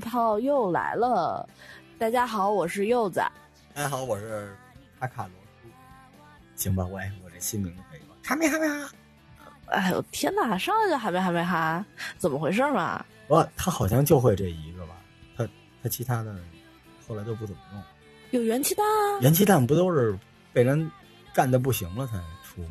[0.00, 1.46] 炮又来了，
[1.98, 3.20] 大家好，我是柚子。
[3.74, 4.56] 大家好，我是
[4.98, 5.32] 卡卡罗
[5.62, 5.68] 叔。
[6.56, 8.16] 行吧，喂我这新名字可以吧？
[8.24, 8.90] 哈没哈没哈。
[9.66, 11.84] 哎呦天哪，上来就哈没哈没哈，
[12.18, 13.04] 怎么回事嘛？
[13.28, 14.94] 不，他好像就会这一个吧？
[15.36, 15.46] 他
[15.82, 16.34] 他其他的
[17.06, 17.82] 后来都不怎么用。
[18.30, 19.20] 有元气弹啊？
[19.20, 20.18] 元气弹不都是
[20.52, 20.90] 被人
[21.34, 22.70] 干的不行了才出吗？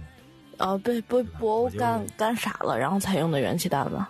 [0.57, 4.09] 啊，被被博欧干干傻了，然后才用的元气弹吧？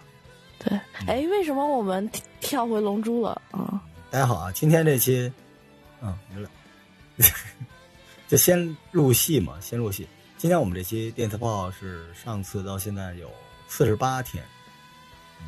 [0.63, 3.81] 对，哎，为什么我们跳回龙珠了啊？
[4.11, 5.31] 大家好啊，今天这期，
[6.01, 6.49] 嗯，没了，
[8.27, 10.07] 就先入戏嘛，先入戏。
[10.37, 13.29] 今天我们这期电磁炮是上次到现在有
[13.67, 14.43] 四十八天，
[15.39, 15.47] 嗯，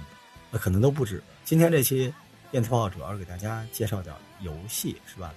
[0.49, 1.21] 那可能都不止。
[1.45, 2.13] 今天这期
[2.51, 5.33] 电磁炮主要是给大家介绍点游戏，是吧？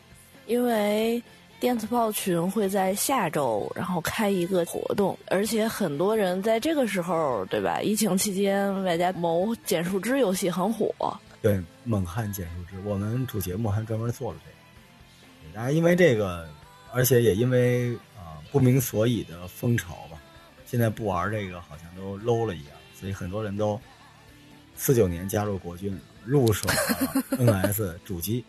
[0.46, 1.22] 因为。
[1.66, 7.82] 电磁炮群会在下周，然后开一个活动，而且很多人在这个时候，对吧？
[7.82, 10.94] 疫情期间，外加某减树枝游戏很火。
[11.42, 15.56] 对，猛汉减树枝，我们主节目还专门做了这个。
[15.56, 16.48] 大家因为这个，
[16.92, 20.22] 而且也因为啊不明所以的风潮吧，
[20.66, 23.76] 现在不玩这个好像都 low 了一样，所以很多人都
[24.76, 26.74] 四九年加入国军，入手了
[27.36, 28.44] NS 主机。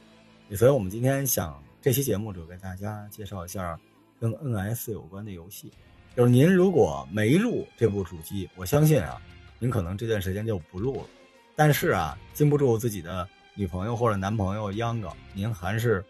[0.56, 1.60] 所以我们今天想。
[1.88, 3.80] 这期节目就给大家介绍一下
[4.20, 5.72] 跟 NS 有关的游戏。
[6.18, 9.22] 就是您如果没入这部主机，我相信啊，
[9.58, 11.08] 您可能这段时间就不入了。
[11.56, 16.04] 但是啊，禁不住自己的女朋友或者男朋友央告，您还是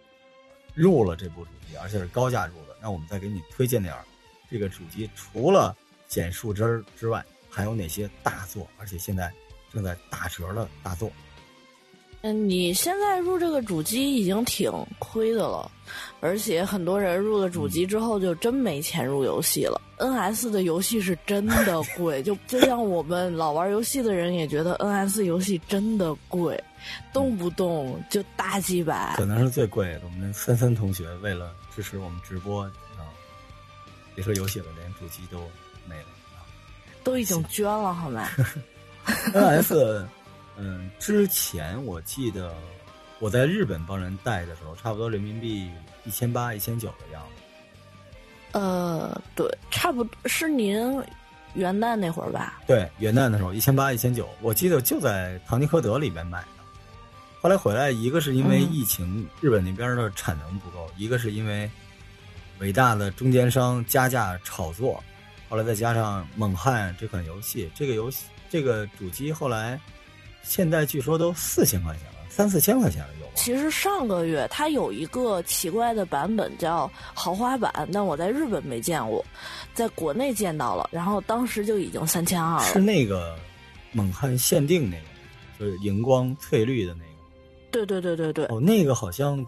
[0.73, 2.75] 入了这部主机，而且是高价入的。
[2.81, 3.93] 那我们再给你推荐点
[4.49, 9.31] 这个主机除了捡树枝之外，还有哪些大作，而且现在
[9.71, 11.11] 正在打折的大作。
[12.27, 15.71] 嗯，你现在入这个主机已经挺亏的了，
[16.19, 19.81] 而且很多人入了主机之后就真没钱入游戏了。
[19.97, 26.61] NS 的游戏是真的 贵，就就像我们老玩游戏的人也觉得 NS 游戏真的贵，
[27.13, 29.13] 动不动就大几百。
[29.15, 30.01] 可能是最贵的。
[30.03, 32.63] 我们森森同学为了支持我们直播
[32.97, 33.07] 啊，
[34.13, 35.39] 别说游戏了，连主机都
[35.87, 36.43] 没了啊，
[37.05, 38.27] 都已经捐了好吗
[39.33, 40.05] ？NS。
[40.59, 42.51] 嗯，之前我记得
[43.19, 45.69] 我在日本帮人带的时候，差不多人民币
[46.03, 47.43] 一千八、一千九的样子。
[48.53, 50.75] 呃，对，差不多是您
[51.53, 52.59] 元旦那会儿吧？
[52.65, 56.47] 对，元旦的时候一千八、一千九，我记得就在唐吉诃德里面买的。
[57.39, 61.69] 后来回来，一个是因为疫情，日本那边的产能不够；一个是因为
[62.59, 65.03] 伟大的中间商加价炒作。
[65.49, 69.79] 后来再加上猛汉这款游戏，这个游戏这个主机后来。
[70.47, 73.27] 现在据说都四千块钱了，三四千块钱了有。
[73.35, 79.23] 其实上个月它有一个奇怪的版本叫豪华版，但我在日本没见过，
[79.73, 82.63] 在国内见到了，然后当时就已经三千二了。
[82.63, 83.37] 是那个
[83.91, 85.03] 蒙汉限定那个，
[85.59, 87.09] 就是荧光翠绿的那个。
[87.69, 88.45] 对对对对对。
[88.45, 89.45] 哦，那个好像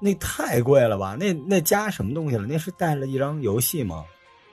[0.00, 1.14] 那太贵了吧？
[1.14, 2.46] 那那加什么东西了？
[2.48, 4.04] 那是带了一张游戏吗？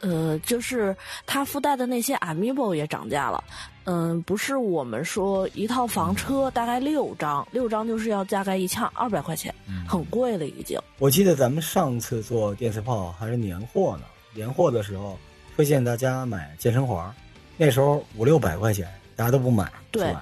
[0.02, 0.96] 呃，就是
[1.26, 3.44] 它附带的那些 Amiibo 也涨价了。
[3.85, 9.53] 嗯，不是我们说一套房车大概六张，六张就是要大概一千二百块钱，
[9.88, 10.79] 很贵了已经。
[11.00, 14.03] 我记得咱们上次做电磁炮还是年货呢，
[14.34, 15.18] 年货的时候
[15.56, 17.13] 推荐大家买健身环，
[17.57, 20.16] 那时候五六百块钱，大家都不买，对，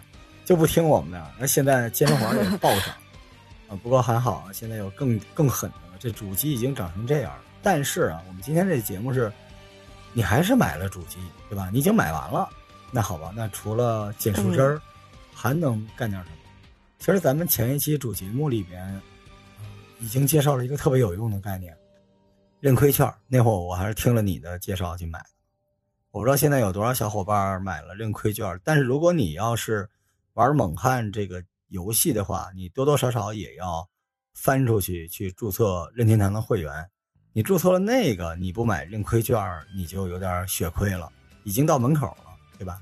[0.46, 1.32] 就不听我们的。
[1.40, 2.90] 那现在健身环也暴涨
[3.70, 7.42] 啊，不过还好，现在有更更狠的了，这主机已经涨成这样了。
[7.62, 9.32] 但是啊，我们今天这节目是。
[10.16, 11.18] 你还是买了主机，
[11.50, 11.72] 对吧？
[11.74, 12.48] 你已经买完了，
[12.96, 14.80] 那好吧，那除了捡树枝儿，
[15.34, 16.38] 还能干点什么？
[17.00, 19.02] 其实咱们前一期主节目里边，
[20.00, 21.76] 已经介绍了一个特别有用的概念——
[22.62, 23.12] 认亏券。
[23.28, 25.26] 那会儿我还是听了你的介绍去买的。
[26.12, 29.90] 我不知道现在有多少小伙伴买了认亏券，但是如果你要是
[30.34, 33.90] 玩猛汉这个游戏的话，你多多少少也要
[34.36, 36.72] 翻出去去注册任天堂的会员。
[37.34, 39.36] 你注册了那个，你不买认亏券，
[39.76, 41.12] 你就有点血亏了，
[41.44, 42.82] 已经到门口了，对吧？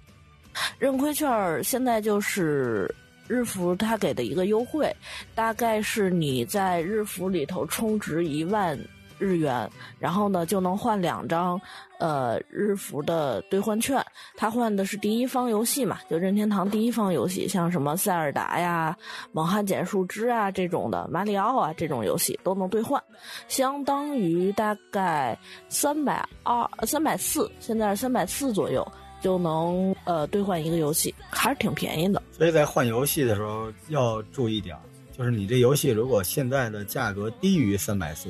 [0.80, 2.94] 认亏券现在就是
[3.28, 4.94] 日服他给的一个优惠，
[5.34, 8.78] 大概是你在日服里头充值一万。
[9.24, 9.70] 日元，
[10.00, 11.62] 然后呢就能换两张，
[12.00, 14.04] 呃，日服的兑换券。
[14.36, 18.98] 他换的是第一方游戏嘛，就任天堂第一方游戏，像什么塞尔达呀、
[19.32, 23.00] 猛汉捡树枝啊这种的，马里奥啊这种游戏都能兑换，
[23.48, 25.38] 相当于大概
[25.70, 28.84] 三百二、三百四，现在是三百四左右
[29.22, 32.22] 就能呃兑换一个游戏，还是挺便宜的。
[32.32, 34.76] 所以在换游戏的时候要注意点，
[35.18, 38.30] 就是你这游戏如果现在的价格低于三百四。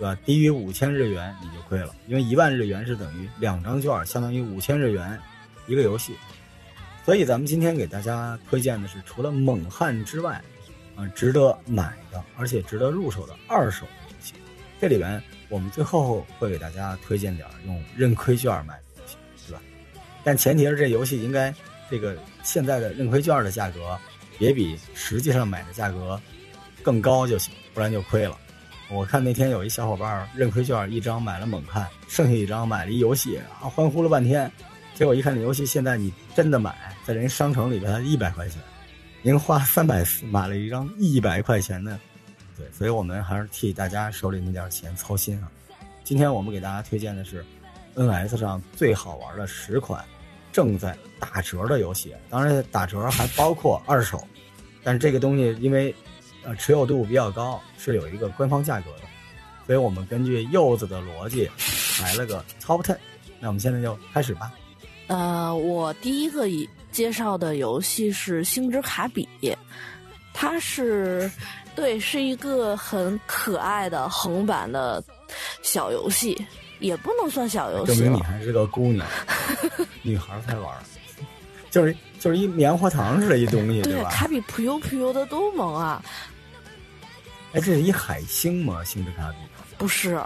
[0.00, 0.16] 对吧？
[0.24, 5.18] 低于五千日元你就亏了，因为一万日元是等于两张券，相当于五千日元
[5.66, 6.14] 一个游戏。
[7.04, 10.40] 所以咱们今天给大家推荐的是，除了猛汉之外，
[10.94, 14.34] 啊，值得买的，而且值得入手的二手游戏。
[14.80, 18.78] 这里边我们最后会给大家推荐点用认亏券买，
[20.28, 21.50] 但前提是这游戏应该
[21.88, 23.98] 这个现在的认亏券的价格
[24.36, 26.20] 别比实际上买的价格
[26.82, 28.36] 更高就行，不然就亏了。
[28.90, 34.52] 我看那天有一小伙伴认亏券一张买了猛汉，剩下一张买了一游戏啊，欢呼了半天。
[34.94, 36.76] 结果一看这游戏现在你真的买，
[37.06, 38.60] 在人商城里边才一百块钱，
[39.22, 41.98] 您花三百四买了一张一百块钱的，
[42.54, 45.48] 对，所以我们还是替大家手里那点钱操心啊。
[46.04, 47.42] 今天我们给大家推荐的是
[47.94, 50.04] NS 上最好玩的十款
[50.58, 54.26] 正在打折的游戏，当然打折还包括二手，
[54.82, 55.94] 但是这个东西因为。
[56.44, 59.02] 呃，持有度比较高，是有一个官方价格的，
[59.66, 61.50] 所以我们根据柚子的逻辑
[62.00, 62.96] 来了个 top ten。
[63.40, 64.50] 那我们现在就开始吧。
[65.08, 66.46] 呃，我第一个
[66.92, 69.28] 介绍的游戏是《星之卡比》，
[70.32, 71.30] 它是
[71.74, 75.02] 对，是一个很可爱的横版的
[75.60, 76.40] 小游戏，
[76.78, 77.94] 也不能算小游戏。
[77.94, 79.06] 证明你还是个姑娘，
[80.02, 80.74] 女孩才玩，
[81.70, 84.10] 就是就是一棉花糖似的，一东西，对吧？
[84.10, 86.02] 卡比噗悠噗悠的多萌啊！
[87.52, 88.82] 哎，这是一海星吗？
[88.84, 89.38] 星之卡比？
[89.76, 90.20] 不是，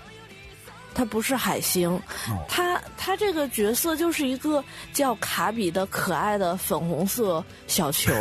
[0.94, 2.00] 它不是海星，
[2.48, 8.12] 它它这个角色就是一个叫卡比的可爱的粉红色小球，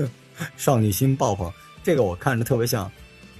[0.56, 1.52] 少女心爆棚。
[1.82, 2.86] 这个我看着特别像《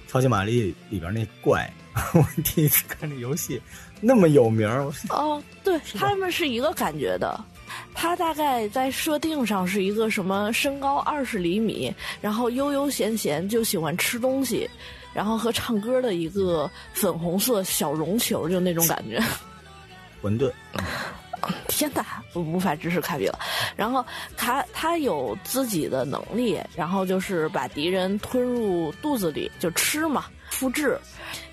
[0.07, 1.69] 超级玛丽》里边那怪。
[2.13, 3.59] 我第一次看这游戏，
[3.99, 4.87] 那么有名儿。
[5.09, 7.43] 哦，对他们是一个感觉的。
[7.93, 14.69] 他大概在设定上是一个什么身高二十厘米，然后悠悠闲闲就喜欢吃东西。
[15.13, 19.19] 然后和唱歌的一个粉红色小绒球，就那种感觉。
[20.21, 20.51] 混沌，
[21.67, 23.39] 天哪，我无法直视卡比了。
[23.75, 24.05] 然后
[24.35, 30.99] 他他有自己的能力，然后就是把敌人吞入肚子里就吃嘛，复制。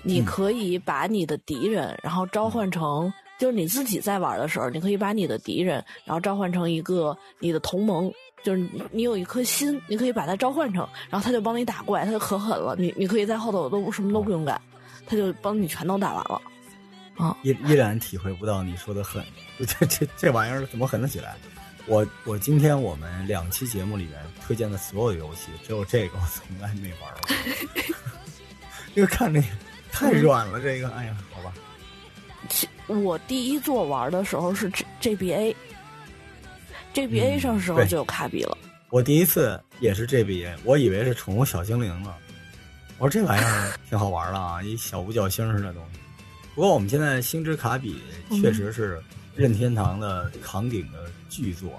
[0.03, 8.11] 你可以把你的敌人，然后召唤成，就是你自己在玩的时候，你可以把你的敌人，然后召唤成一个你的同盟。
[8.43, 12.75] 就是你有一颗心，你可以把它召唤成，然后他就帮你打怪，他就可狠了。
[12.77, 14.61] 你你可以在后头都什么都不用干，
[15.07, 16.39] 他就帮你全都打完了。
[17.15, 19.25] 啊，依依然体会不到你说的狠，
[19.57, 21.35] 这这这玩意儿怎么狠得起来？
[21.87, 27.95] 我我今天我们两期节目里面推荐的所有游戏，只有这个我从来没玩过。
[28.93, 29.41] 因为看着
[29.91, 31.51] 太软了，这个哎呀，好吧。
[32.87, 35.55] 我第一座玩的时候是 G G B A。
[36.93, 38.57] GBA 上时候就有卡比了，
[38.89, 42.13] 我第一次也是 GBA，我以为是宠物小精灵呢。
[42.97, 45.99] 我说这玩意儿挺好玩的啊，一小五角星似的东西。
[46.53, 48.01] 不过我们现在星之卡比
[48.41, 49.03] 确实是
[49.35, 51.77] 任天堂的扛鼎的巨作，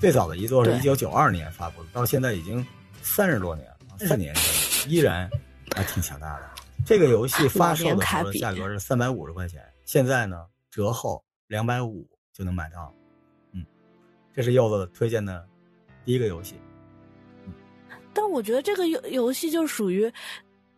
[0.00, 2.66] 最早的一座是一九九二年发布的，到现在已经
[3.02, 4.34] 三十多年了，四年
[4.88, 5.28] 依然
[5.76, 6.50] 还挺强大的。
[6.86, 12.90] 这个游戏发售的时候价格是三百五十块钱，现在呢折后两百五就能买到。
[13.52, 13.62] 嗯
[14.32, 15.46] 这是柚子推荐的
[16.02, 16.54] 第一个游戏，
[17.44, 17.52] 嗯
[18.14, 20.10] 但我觉得这个游游戏就属于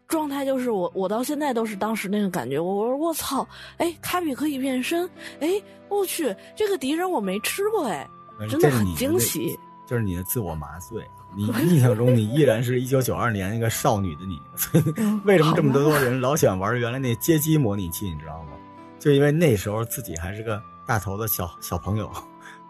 [0.08, 2.58] 状态，就是我我到现在都是当时那个感觉。
[2.58, 3.46] 我说我操，
[3.76, 8.10] 哎，卡比可以变身，哎，我去，这个敌人我没吃过，哎，
[8.50, 9.56] 真的很惊喜。
[9.86, 11.04] 就是你的自我麻醉，
[11.36, 14.84] 你 印象中你依然是一九九二年那个少女的你，所 以
[15.24, 18.10] 为什么这么多多人老喜欢玩原来那街机模拟器？
[18.10, 18.53] 你知道吗？
[19.04, 22.10] 就因为那时候自己还是个大头的小小朋友。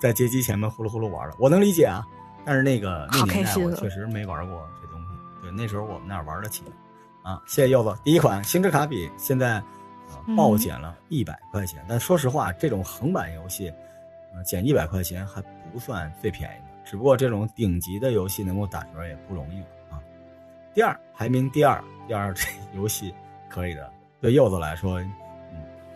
[0.00, 2.05] 在街机前面呼噜呼噜玩的，我能理解啊。
[2.45, 5.09] 但是那个那年代我确实没玩过这东西。
[5.41, 6.64] 对，那时候我们那玩得起
[7.23, 7.41] 啊。
[7.47, 7.97] 谢谢柚子。
[8.03, 9.62] 第一款星之卡比现在
[10.37, 13.73] 暴减了一百块钱，但说实话，这种横版游戏，
[14.45, 15.41] 减一百块钱还
[15.73, 16.75] 不算最便宜的。
[16.85, 20.03] 只不过这种顶级的游戏能够打折也不容易啊。
[20.75, 22.43] 第二排名第二，第二 这
[22.75, 23.14] 游戏
[23.49, 23.88] 可以的，
[24.21, 25.12] 对柚子来说，嗯，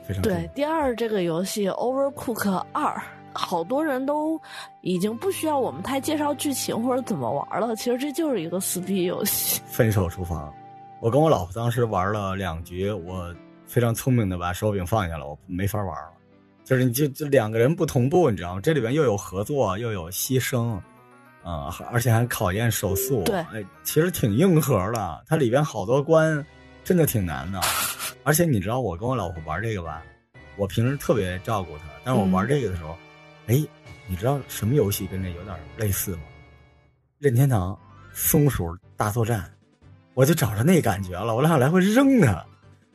[0.09, 0.51] 非常对。
[0.55, 3.01] 第二这个游戏 Overcook 二。
[3.35, 4.41] 好多人都
[4.81, 9.61] 已经不需要我们太介绍剧情或者怎么玩了，其实这就是一个撕逼游戏。
[9.71, 10.53] 分手厨房，
[11.01, 13.33] 我跟我老婆当时玩了两局，我
[13.65, 16.11] 非常聪明的把手柄放下了，我没法玩了。
[16.65, 18.61] 就是你就就两个人不同步，你知道吗？
[18.61, 20.71] 这里边又有合作，又有牺牲，
[21.45, 23.23] 啊，而且还考验手速。
[23.23, 25.23] 对，哎，其实挺硬核的。
[25.29, 26.45] 它里边好多关
[26.89, 27.61] 真的挺难的，
[28.25, 30.03] 而且你知道我跟我老婆玩这个吧，
[30.57, 32.97] 我平时特别照顾她，但是我玩这个的时候。
[33.47, 33.63] 哎，
[34.07, 36.23] 你知道什么游戏跟这有点类似吗？
[37.19, 37.79] 任天堂
[38.15, 39.45] 松鼠大作战，
[40.15, 41.37] 我就找着那感觉了。
[41.37, 42.43] 我俩来回扔它，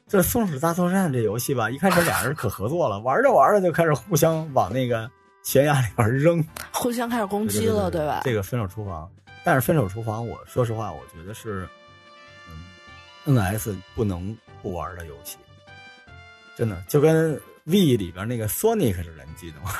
[0.08, 5.08] 这松鼠大作战这游戏吧，一开始俩人可合作了， 玩着玩着就开始互相往那个
[5.44, 8.22] 悬崖里边扔， 互相开始攻击了，对吧？
[8.24, 9.08] 这个分手厨房，
[9.44, 11.70] 但是分手厨房，我说实话，我觉得是
[13.26, 15.38] NS 不能不玩的游戏，
[16.56, 17.34] 真的就跟
[17.66, 19.72] V 里边那个 Sonic 似的，你记得吗？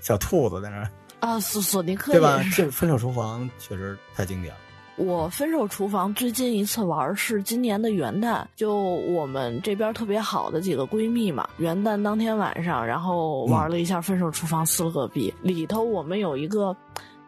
[0.00, 0.90] 小兔子在那儿
[1.20, 2.42] 啊，索索尼克对吧？
[2.54, 4.60] 这分手厨房确实太经典了。
[4.96, 15.34] 我分手厨房最近一次玩是今年的元旦，就我们这边特别好的几个闺蜜嘛，元旦当天晚上，然后玩了一下分手厨房撕了个逼。
[15.42, 16.76] 里头我们有一个，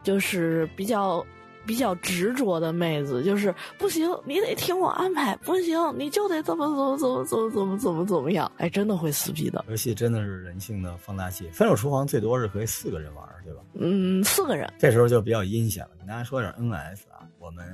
[0.05, 1.25] 就是比较
[1.66, 9.64] 比较执着的妹子，就是不行，你得听我安排，不行，你就得怎么怎么怎么怎么怎么怎么怎么样，哎，真的会撕逼的。
[9.68, 11.49] 游戏真的是人性的放大器。
[11.50, 13.61] 分手厨房最多是可以四个人玩，对吧？
[13.75, 15.90] 嗯，四个人，这时候就比较阴险了。
[15.99, 17.66] 跟大家说点 NS 啊，我们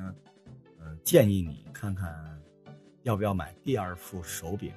[0.81, 2.15] 嗯、呃建议你看看
[3.03, 4.73] 要不要买第二副手柄。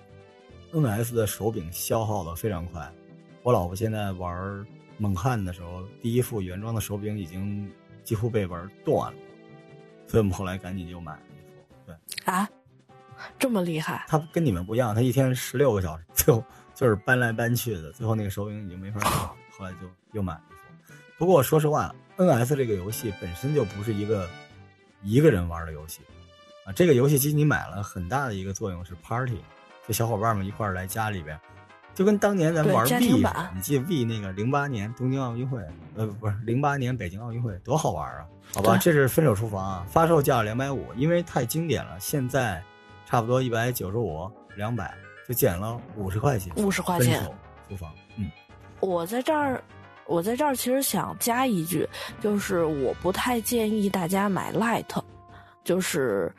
[0.73, 2.91] NS 的手柄消耗的非常快，
[3.43, 4.65] 我老婆现在玩
[4.97, 7.71] 猛汉的时候，第一副原装的手柄已经
[8.05, 9.19] 几乎被玩断了，
[10.07, 11.75] 所以我们后来赶紧就买了一副。
[11.85, 12.47] 对，啊，
[13.37, 14.05] 这么厉害？
[14.07, 16.41] 他跟你们不一样，他一天十六个小时，最后
[16.73, 20.93] 就是搬来搬去的，最后那个手柄已经没法用了，后来就又买了一副。
[21.17, 24.29] 不过说实话，NS 这个游戏本身就不是一个
[25.01, 26.01] 一个人玩的游戏
[26.65, 29.41] 啊，这个游戏机你买了很大的一个作用是 party，
[29.87, 31.39] 就小伙伴们一块儿来家里边，
[31.95, 32.99] 就跟当年咱们玩 V
[33.55, 35.61] 你记得 V 那个零八年东京奥运会，
[35.95, 38.25] 呃，不是零八年北京奥运会，多好玩啊！
[38.53, 42.61] 好吧，这是分手厨房啊，发售价两百五，因为太经典了，现在
[43.05, 44.93] 差不多一百九十五、两百，
[45.27, 46.53] 就减了五十块钱。
[46.57, 47.35] 五十块钱分手
[47.69, 48.29] 厨房，嗯，
[48.81, 49.63] 我在这儿，
[50.05, 51.87] 我在这儿其实想加一句，
[52.19, 55.01] 就是我不太建议大家买 Light，
[55.63, 56.29] 就是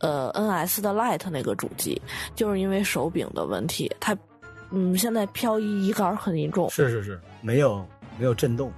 [0.00, 2.00] 呃 NS 的 Light 那个主机，
[2.34, 4.16] 就是因为手柄的问题，它
[4.70, 7.86] 嗯现在漂移移杆很严重，是是是，没有
[8.18, 8.72] 没有震动。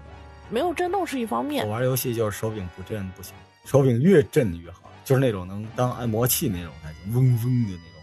[0.49, 3.33] 没有震动是一方面我，玩游戏就是手柄不震不行，
[3.65, 8.03] 手柄越震越好，就是那种能当按摩器那种才行，嗡嗡的那种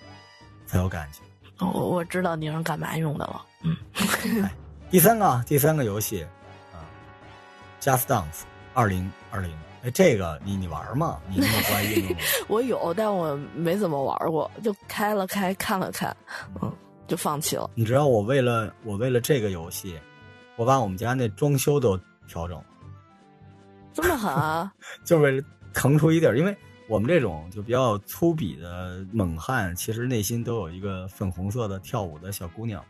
[0.65, 1.20] 才有感觉。
[1.65, 3.75] 我我知道你是干嘛用的了，嗯，
[4.89, 6.25] 第三个啊，第三个游戏
[6.72, 6.79] 啊
[7.82, 9.51] ，Just Dance 二零二零，
[9.84, 11.20] 哎，这个你你玩吗？
[11.27, 12.22] 你那么不爱运动吗？
[12.48, 16.15] 我有，但我没怎么玩过，就开了开看了看，
[16.62, 16.72] 嗯，
[17.07, 17.69] 就放弃了。
[17.75, 19.97] 你知道我为了我为了这个游戏，
[20.55, 21.97] 我把我们家那装修都
[22.27, 22.65] 调整了，
[23.93, 24.71] 这么狠啊！
[25.05, 26.55] 就是为了腾出一地儿，因为
[26.87, 32.83] 我们这种就比较粗鄙的猛汉，其实内心都有一个粉红色的跳舞的小姑娘，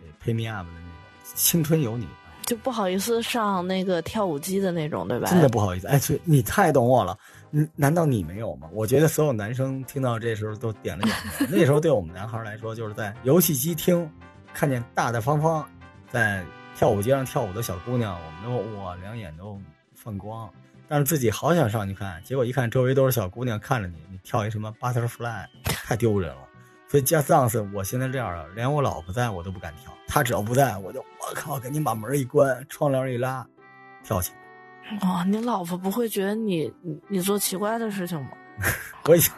[0.00, 0.88] 对，Pay Me Up 的那种
[1.34, 2.06] 青春有你。
[2.46, 5.30] 就不好意思上那个跳舞机的那种，对吧？
[5.30, 7.16] 真的不好意思，哎，所以你太懂我了。
[7.50, 8.68] 你难道你没有吗？
[8.72, 11.46] 我觉得所有男生听到这时候都点了点头。
[11.50, 14.08] 那时候对我们男孩来说，就是在游戏机厅
[14.54, 15.68] 看见大大方方
[16.08, 16.44] 在
[16.76, 19.60] 跳舞机上跳舞的小姑娘，我们都哇两眼都
[19.94, 20.48] 放光。
[20.88, 26.42] 但是自己好想上去看，结果一看周围都是小姑娘看着你，你跳一什么 butterfly，太丢人了。
[26.88, 33.46] 所以 Just Dance，我现在这样了，连我老婆在我都不敢跳，她只要不在，我就我靠，赶紧把门一关，窗帘一拉，
[34.02, 34.36] 跳起来。
[35.02, 38.30] 哦，你老婆不会觉得你你你做奇怪的事情吗？
[39.06, 39.32] 我已经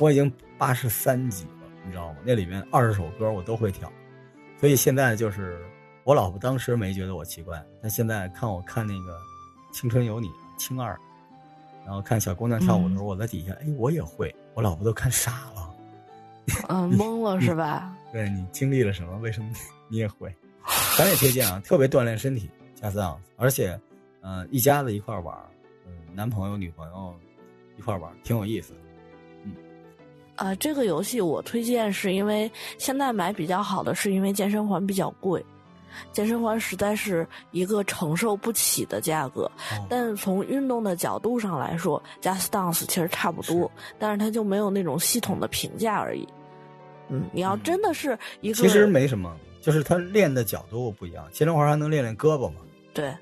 [0.00, 1.50] 我已经八十三级了，
[1.84, 2.16] 你知道吗？
[2.24, 3.90] 那里面二十首歌我都会跳，
[4.60, 5.58] 所以现在就是
[6.04, 9.12] 我老婆当时没觉得我奇怪，但现在看我看那个
[9.72, 10.98] 《青春有你》青二，
[11.86, 15.74] 然后看小姑娘跳舞的时候，我在底下，哎，我也会，我老婆都看傻了。
[16.68, 17.96] 嗯， 懵了是吧？
[18.12, 19.16] 对你经历了什么？
[19.18, 19.50] 为什么
[19.88, 20.34] 你也会？
[20.98, 23.78] 咱也推荐啊，特别锻炼身体，加斯昂，而且，
[24.22, 25.36] 呃，一家子一块玩，
[25.84, 27.14] 嗯、男朋友女朋友
[27.76, 28.72] 一块玩，挺有意思
[29.44, 29.52] 嗯。
[30.36, 35.44] 啊、这个游戏我推荐是因为现在买比较好的，是因为健身环比较贵，
[36.12, 39.42] 健身环实在是一个承受不起的价格。
[39.72, 46.26] 哦但是从运动的角度上来说，Just Dance 其实差不多，但是它就没有那种系统的评价而已。
[47.08, 51.26] 嗯，你要真的是一个，其实没什么，就是他练的角度不一样。
[51.32, 52.60] 健身环还能练练胳膊嘛。
[52.94, 53.12] 对。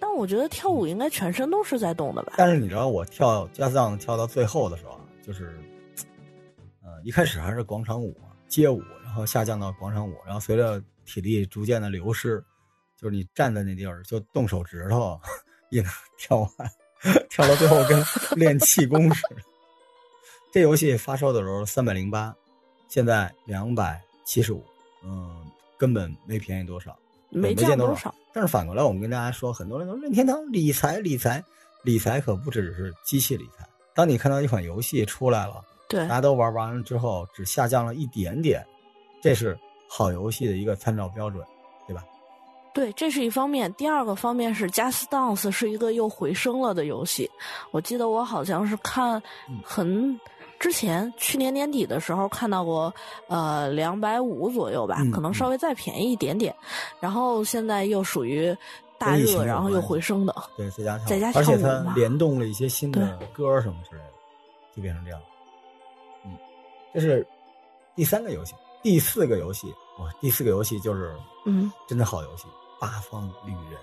[0.00, 2.34] 但我觉得跳舞应该全身都是在动的吧？
[2.36, 5.58] 但是你知道我跳加斯昂跳到最后的时候啊，就是，
[6.82, 12.42] 呃，一开始还是广场舞，街舞，然后下降到广场舞，然后随着体力逐渐的流失，
[12.96, 15.20] 就是你站在那地儿就动手指头
[15.70, 16.50] 也能跳完，
[17.28, 18.02] 跳到最后跟
[18.36, 19.36] 练气功似的。
[20.52, 22.34] 这游戏发售的时候三百零八，
[22.88, 24.64] 现在两百七十五，
[25.02, 26.96] 嗯，根本没便宜多少。
[27.30, 28.14] 没降多少。
[28.38, 31.42] 但是反过来，我们跟大家说，很多人都任天堂理财理财
[31.82, 33.68] 理财可不只是机器理财。
[33.94, 38.64] 当你看到一款游戏出来了，对大，家都玩完了之后，只下降了一点点，
[39.20, 41.44] 这是好游戏的一个参照标准，
[41.88, 42.04] 对吧？
[42.72, 43.74] 对，这是一方面。
[43.74, 47.28] 第二个方面是《Just Dance》是一个又回升了的游戏。
[47.72, 50.20] 我记得我好像是看嗯很
[50.58, 52.92] 之前去年年底的时候看到过，
[53.28, 56.54] 呃，两百五左右吧，嗯可能稍微再便宜一点点。
[57.00, 58.56] 然后现在又属于
[58.98, 60.34] 大热，然后又回升的。
[60.56, 64.10] 对，在家在家而且跳舞嘛它联动了一些新的歌儿什么之类的，
[64.74, 65.20] 就变成这样。
[66.24, 66.36] 嗯，
[66.92, 67.24] 这是
[67.94, 71.14] 第三个游戏，第四个游戏哇，第四个游戏就是
[71.46, 72.44] 嗯，真的好游戏，
[72.80, 73.80] 《八方旅人》。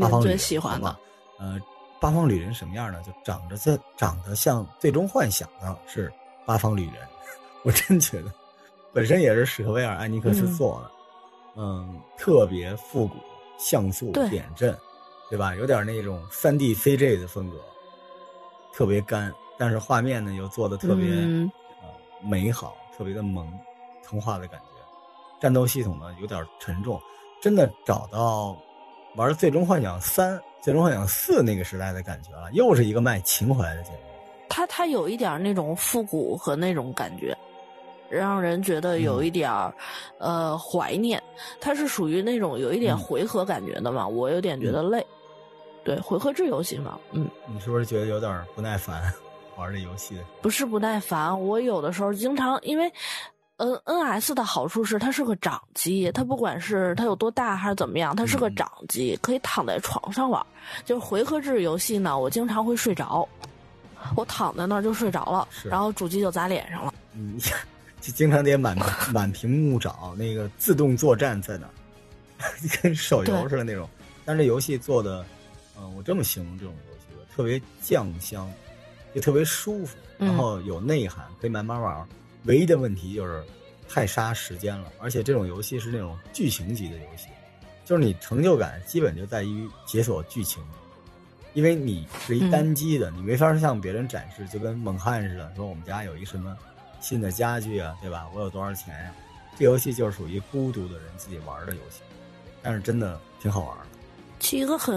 [0.00, 0.94] 八方旅人喜欢的？
[1.38, 1.58] 呃，
[2.04, 3.02] 八方旅人什么样呢？
[3.02, 6.12] 就长着像长得像《最终幻想》的是
[6.44, 6.96] 八方旅人，
[7.64, 8.30] 我真觉得
[8.92, 10.90] 本身也是史克威尔艾尼克斯嗯做的，
[11.56, 13.16] 嗯特别复古，
[13.58, 14.76] 像素点阵，
[15.30, 15.54] 对吧？
[15.54, 17.56] 有点那种三 D CG 的风格，
[18.74, 21.88] 特别干，但是画面呢又做的特别、嗯呃
[22.28, 23.50] 美好，特别的萌，
[24.06, 24.66] 童话的感觉。
[25.40, 27.00] 战斗系统呢有点沉重，
[27.40, 28.58] 真的找到
[29.16, 33.98] 玩《最终幻想三》《最终幻想四》那个时代的感觉了，又是一个卖情怀的节目。
[34.48, 37.36] 它它有一点那种复古和那种感觉，
[38.10, 39.72] 让人觉得有嗯一点儿、
[40.18, 41.22] 呃怀念。
[41.60, 45.04] 它是属于那种有一点嗯回合感觉的嘛，我有点觉得累。
[45.84, 49.12] 对，回合制游戏嘛，嗯，你是不是觉得有点不耐烦
[49.56, 50.24] 玩这游戏的？
[50.42, 52.92] 不是不耐烦，我有的时候经常因为。
[53.56, 60.44] 嗯，NS 的好处是它是个掌机，它不管是它有多大还是怎么样，它是个嗯掌机，可以躺在床上玩。
[60.84, 63.28] 就是回合制游戏呢，我经常会睡着，
[64.16, 66.92] 我躺在那儿就睡着了，然后主机就砸脸上了。
[67.14, 67.38] 嗯，
[68.00, 68.76] 就经常得满
[69.12, 71.72] 满屏幕找那个自动作战在哪儿，
[72.82, 73.88] 跟手游似的那种。
[74.24, 75.24] 但是这游戏做的，
[75.78, 78.50] 嗯、我这么形容这种游戏吧，特别酱香，
[79.12, 82.04] 也特别舒服，嗯然后有内涵，可以慢慢玩。
[82.44, 83.42] 唯一的问题就是
[83.88, 87.28] 太杀时间了，而且这种游戏是那种剧情级的游戏，
[87.84, 90.62] 就是你成就感基本就在于解锁剧情。
[91.54, 96.56] 因为你是一单机的，你没法向别人展示，就跟猛汉似的，说我们家有一什么
[97.00, 98.28] 新的家具啊，对吧？
[98.34, 99.14] 我有多少钱呀、
[99.56, 102.00] 这游戏就是属于孤独的人自己玩的游戏，
[102.60, 103.86] 但是真的挺好玩的。
[104.40, 104.94] 是一个很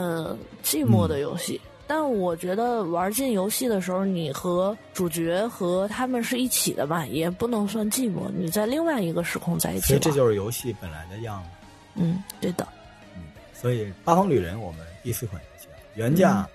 [0.64, 1.62] 寂寞的游戏。
[1.88, 8.30] 但我觉得玩进游戏的时候，你和主角和他们是一起的吧，也不能算寂寞。
[8.36, 9.88] 你在另外一个时空在一起玩。
[9.88, 11.50] 所以这就是游戏本来的样子。
[11.96, 12.68] 嗯，对的。
[13.16, 13.24] 嗯，
[13.54, 16.48] 所以《八方旅人》我们第四款游戏啊，原价、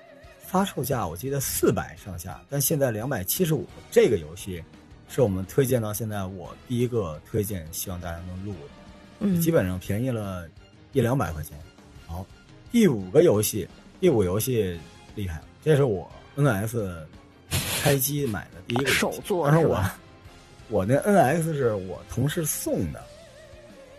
[0.43, 3.67] 发售价我记得四百上下，但现在两百七十五。
[3.91, 4.63] 这个游戏
[5.09, 8.69] 是我们推荐到现在我第一个推荐，希望大家能录的。
[9.21, 10.47] 嗯，基本上便宜了
[10.93, 11.59] 一两百块钱。
[12.07, 12.27] 好，
[12.71, 13.67] 第五个游戏，
[13.99, 14.79] 第五游戏
[15.15, 17.05] 厉害了，这是我 NS
[17.83, 19.99] 开机买的第一个游戏首作当时我是吧
[20.69, 23.01] 我那 NS 是我同事送的。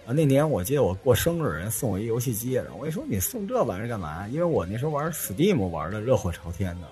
[0.06, 4.28] 啊，那年我记得我过生日，人送我一游戏机，然后我一说你送这玩意儿干嘛？
[4.28, 6.88] 因为我那时候玩 Steam 玩的热火朝天的，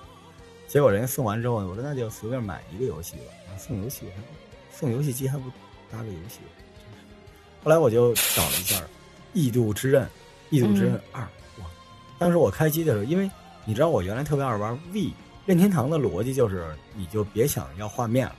[0.67, 3.33] 结果人家送完之后，我说那就随便买一个游戏吧。
[3.49, 4.23] 啊送游戏还
[4.73, 5.43] 送游戏机还不
[5.91, 6.39] 搭个游戏，
[7.63, 8.77] 后来我就找了一下
[9.33, 10.03] 《异度之刃》，
[10.49, 11.21] 《异度之刃二》
[11.59, 11.65] 哇！
[12.17, 13.29] 当时我开机的时候，因为
[13.65, 15.11] 你知道我原来特别爱玩 V，
[15.45, 18.35] 任天堂的逻辑就是你就别想要画面了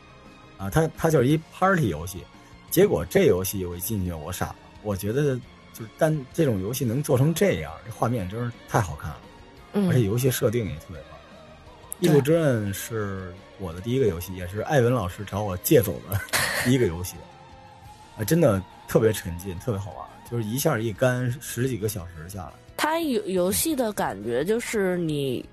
[0.59, 2.25] 啊，它它就是一 party 游戏。
[2.71, 5.39] 结果这游戏我一进去我傻了，我觉得
[5.75, 9.21] 就是单这种游戏能做成这样，这画面真是太好看了，
[9.75, 11.19] 嗯，而且游戏设定也特别棒。
[12.05, 16.19] 《异度之刃》是我的第一个游戏，也是艾文老师找我借走的
[16.65, 17.15] 第一个游戏，
[18.19, 22.53] 啊，真的特别沉浸，特别好玩，就是一下一干十几个小时下来。
[22.77, 25.45] 它游游戏的感觉就是你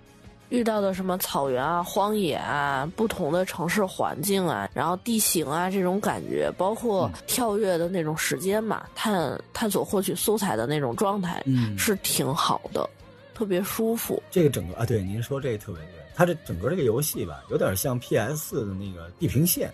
[0.50, 12.90] 遇到的什么草原啊、荒野啊、不同的城市环境啊，然后地形啊这种感觉，包括嗯跳跃的那种时间嘛，探探索获取素材的那种状态，嗯是挺好的，
[13.36, 14.22] 特别舒服。
[14.32, 19.70] 这个整个啊，对您说这个特别对，它这整个这个游戏吧，有点像 PS 四的那个《地平线》，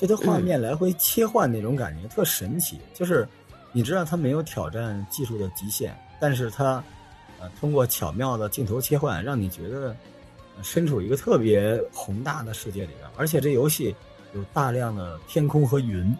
[0.00, 2.80] 就它画面来回切换那种感觉、特神奇。
[2.92, 3.28] 就是
[3.70, 6.82] 你知道它没有挑战技术的极限，但是它
[7.40, 9.88] 呃通过巧妙的镜头切换，让你觉得、
[10.56, 13.94] 呃身处一个特别宏大的世界里边，而且这游戏
[14.34, 16.16] 有大量的天空和云。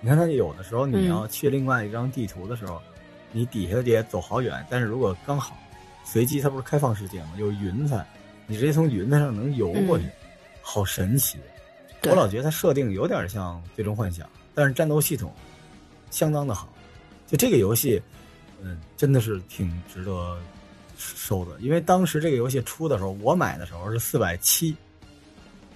[0.00, 2.82] 你看它有的时候你嗯要去另外一张地图的时候，
[3.30, 5.56] 你底下得走好远，但是如果刚好
[6.04, 7.34] 随机它不是开放世界吗？
[7.38, 8.04] 有云彩，
[8.46, 10.12] 你直接从云彩上能游过去，嗯
[10.60, 11.38] 好神奇。
[12.02, 15.32] 我老觉得它设定有点像《最终幻想》，但是战斗系统
[16.10, 16.68] 相当的好。
[17.28, 18.02] 就这个游戏，
[18.62, 20.38] 嗯，真的是挺值得
[20.96, 21.58] 收的。
[21.60, 24.76] 因为当时这个游戏出的时候，我买的时候是四百七，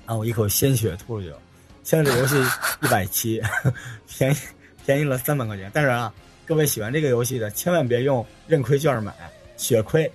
[0.06, 1.38] 然后我一口鲜血吐出去了。
[1.82, 2.36] 现在这游戏
[2.82, 3.42] 一百七，
[4.06, 4.36] 便宜
[4.84, 5.70] 便宜了三百块钱。
[5.74, 6.12] 但是啊，
[6.46, 9.12] 各位喜欢这个游戏的，千万别用认亏券买，
[9.56, 10.10] 血亏。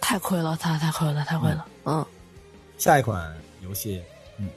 [0.00, 1.66] 太亏了，太太亏了，太亏了。
[1.84, 2.04] 嗯，
[2.78, 4.02] 下一款游戏，
[4.38, 4.48] 嗯，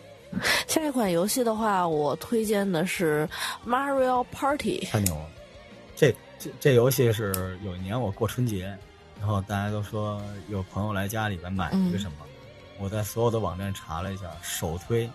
[0.68, 3.28] 下一款游戏的话，我推荐的是
[3.66, 4.88] Mario Party。
[4.92, 5.30] 太牛了！
[5.96, 8.75] 这这这游戏是有一年我过春节，
[9.19, 12.25] 然后大家都说有朋友来家里边买一个什么，
[12.80, 15.08] 我在所有的网站查了一下，首推，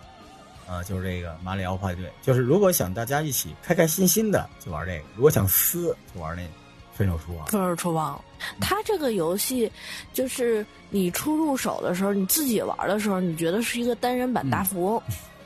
[0.65, 2.09] 啊、就是这个马里奥派对。
[2.21, 6.49] 就是如果想大家一起开开心心的就玩这个，如果想撕就玩那个
[6.93, 7.45] 分手厨房。
[7.47, 8.23] 分手厨房，
[8.61, 9.69] 它这个游戏
[10.13, 15.03] 就是你初入手的时候，你自己玩的时候，你觉得是一个单人版大富翁，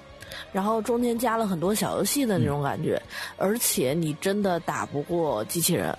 [0.51, 3.01] 然后中间加了很多小游戏的那种感觉，
[3.37, 5.97] 而且你真的打不过机器人，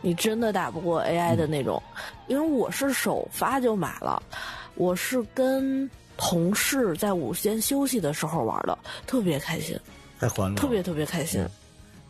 [0.00, 1.82] 你真的打不过 AI 的那种，
[2.26, 4.22] 因为我是首发就买了，
[4.74, 9.78] 我是跟同事在午间休息的时候玩的，特别开心，
[10.20, 11.44] 太欢乐了，特别特别开心。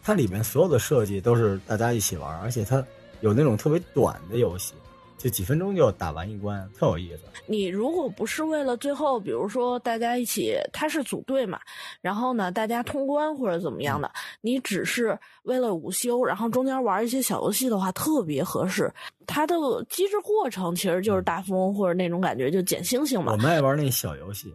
[0.03, 2.85] 它里面所有的设计都是大家一起玩，而且它
[3.20, 4.74] 有那种特别短的游戏，
[5.16, 7.22] 就几分钟就打完一关，特有意思。
[7.46, 11.59] 你如果不是为了最后，比如说大家一起，他是组队嘛，
[12.00, 18.92] 然后呢大家通关或者怎么样的，你只是为了午休，然后中间玩一些小游戏的话，特别合适。
[19.27, 19.57] 它的
[19.88, 23.37] 机制过程其实就是大富翁或者那种感觉，就捡星星嘛我。
[23.38, 24.55] 们爱玩那小游戏，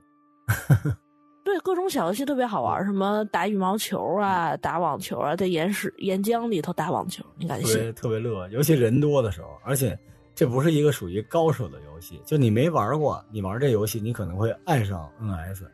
[1.44, 7.74] 对，各种小游戏特别好玩，什么打羽毛球啊，打网球啊，在岩石岩浆里头打网球，你敢信？
[7.74, 9.98] 特别特别乐，尤其人多的时候，而且
[10.40, 15.66] 这不是一个属于高手的游戏，就你没玩过，你玩这游戏，你可能会爱上 NS。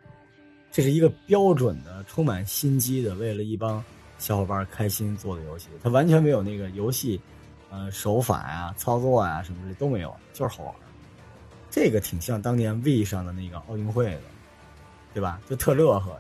[0.72, 3.84] 这是一个标准的、充满心机的，为了一帮
[4.18, 5.68] 小伙伴开心做的游戏。
[5.84, 7.22] 它完全没有那个游戏，
[7.70, 10.74] 呃，手法啊、操作啊什么的都没有，就是好玩。
[11.70, 14.22] 这个挺像当年 V 上的那个奥运会的，
[15.14, 15.40] 对吧？
[15.48, 16.18] 就特乐呵。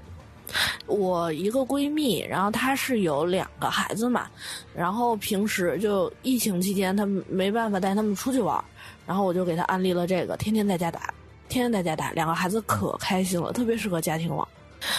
[0.88, 4.28] 我一个闺蜜，然后她是有两个孩子嘛，
[4.76, 8.64] 然后平时就疫情期间，她没办法带他们出去玩，
[9.06, 11.14] 然后我就给她安利了这个，天天在家打，
[11.50, 14.48] 天天在家打，两个孩子可开心了，特别适合家庭玩。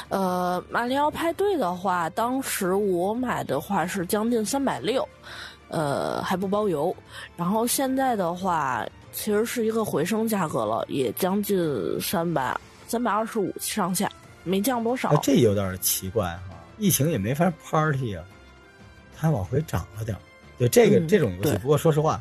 [0.09, 5.07] 呃，马里奥派对的话，当时我买的话是将近三百六，
[5.69, 6.95] 呃，还不包邮。
[7.37, 11.57] 然后现在的话，其实是一个回升价格了，也将近
[12.01, 14.11] 三百三百二十五上下，
[14.47, 15.11] 没降多少。
[15.11, 18.25] 哎，这有点奇怪哈，疫情也没法 party 啊，
[19.15, 20.21] 它往回涨了点儿。
[20.57, 22.19] 对这个、嗯这种游戏，不过说实话，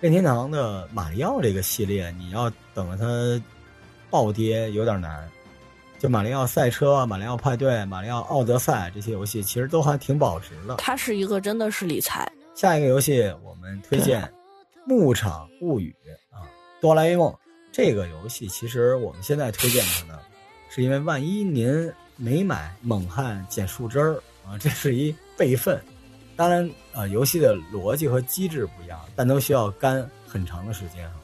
[0.00, 3.44] 任天堂的马里奥这个系列，你要等着它
[4.08, 5.28] 暴跌有点难。
[5.98, 10.76] 就马里奥赛车、马里奥派对、马里奥奥德赛这些游戏，其实都还挺保值的。
[10.76, 14.22] 它是一个真的是理财，下一个游戏我们推荐
[14.86, 15.94] 《牧场物语》
[16.36, 16.44] 啊，
[16.82, 17.34] 哆啦 A 梦
[17.72, 20.20] 这个游戏，其实我们现在推荐它呢，
[20.76, 25.80] 是因为万一您没买猛汉捡树枝儿啊，这是一备份。
[26.36, 31.14] 当然，呃，游戏的逻辑和机制不一样，但都需要干很长的时间啊。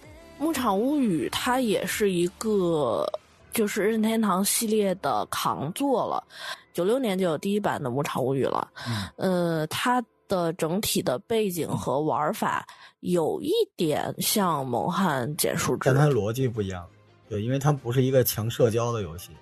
[0.43, 3.07] 《牧场物语》它也是一个
[3.53, 6.25] 就是任天堂系列的扛作了，
[6.73, 8.67] 九六年就有第一版的《牧场物语》了。
[8.89, 12.67] 嗯呃，它的整体的背景和玩法
[13.01, 16.87] 有一点像《猛汉捡树枝但》，它逻辑不一样，
[17.29, 19.37] 对，因为它不是一个强社交的游戏，嗯、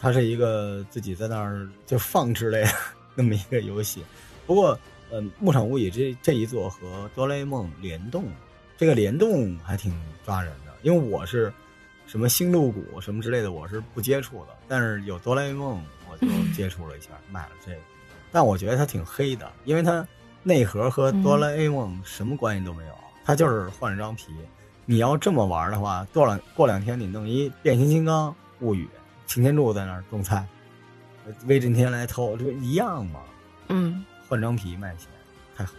[0.00, 2.70] 它是一个自己在那儿就放之类的
[3.14, 4.02] 那么一个游戏。
[4.46, 4.78] 不过，
[5.10, 8.24] 呃，《牧场物语这》这一座和哆啦 A 梦联动，
[8.76, 9.92] 这个联动还挺
[10.24, 11.52] 抓人的，因为我是
[12.06, 17.78] 什么星露谷什么之类的，我是不接触的，但是有哆啦 A 梦，我就接触了一下，买了这个。
[18.30, 20.06] 但我觉得它挺黑的，因为它
[20.42, 24.26] 内核和哆啦 A 梦什么关系都没有，它就是换了张皮。
[24.86, 28.86] 你要这么玩的话，过两过两天你弄一变形金刚物语，
[29.26, 30.46] 擎天柱在那儿种菜，
[31.46, 33.20] 威震天来偷，这不一样吗？
[33.68, 34.04] 嗯。
[34.28, 35.08] 换张皮卖钱，
[35.56, 35.74] 太狠。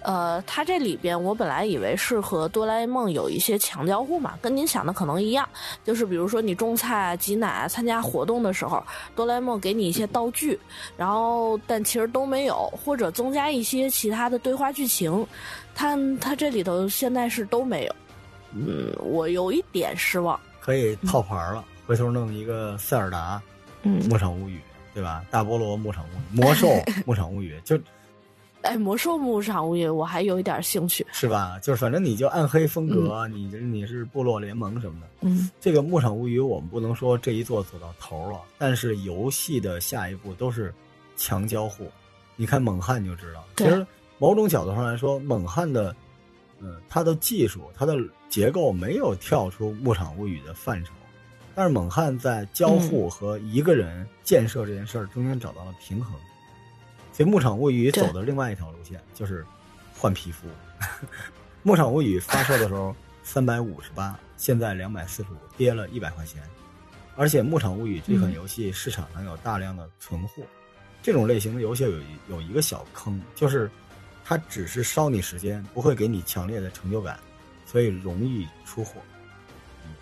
[0.00, 5.48] 呃，它这里边我本来以为是和哆啦 A 梦有一些强交互嘛，跟您想的可能一样，
[5.84, 8.82] 就是比如说你种菜啊、挤奶啊、参加活动的时候，
[9.14, 10.58] 哆啦 A 梦给你一些道具，
[10.96, 15.26] 然后但其实都没有，或者增加一些其他的对话剧情，
[15.74, 17.96] 它它这里头现在是都没有，
[18.52, 23.40] 嗯，我有一点失望，可以套牌了，回头弄一个塞尔达
[23.82, 24.60] 嗯，牧场物语，
[24.92, 25.24] 对吧？
[25.30, 26.68] 大菠萝牧场物语，魔兽
[27.06, 27.80] 牧场物语，就
[28.60, 31.58] 哎，魔兽牧场物语我还有一点兴趣，是吧？
[31.62, 35.06] 就是反正你就暗黑风格，你你是部落联盟什么的。
[35.22, 40.74] 嗯这个牧场物语，我们不能说这一座走到头了，但是游戏的下一步都是
[41.16, 41.90] 强交互。
[42.36, 43.86] 你看猛汉就知道，其实
[44.18, 45.96] 某种角度上来说，猛汉的，
[46.60, 47.96] 嗯，它的技术、它的
[48.28, 50.92] 结构没有跳出牧场物语的范畴，
[51.58, 56.14] 但是猛汉在交互和一个人建设这件事儿中间找到了平衡。
[57.12, 59.44] 所以牧场物语走的另外一条路线就是
[59.92, 60.46] 换皮肤。
[61.64, 62.94] 牧场物语发售的时候
[63.24, 66.40] 三百五十八，现在两百四十五，跌了一百块钱。
[67.16, 70.44] 而且《牧场物语》这款游戏市场上有大量的存货。
[71.02, 73.68] 这种类型的游戏有有一个小坑，就是
[74.24, 77.18] 它只是烧你时间，不会给你强烈的成就感，
[77.66, 79.00] 所以容易出货，